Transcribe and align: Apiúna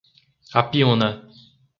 Apiúna 0.61 1.09